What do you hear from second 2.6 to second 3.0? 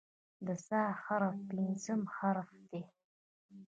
دی.